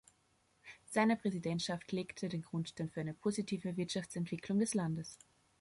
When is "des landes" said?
4.57-5.19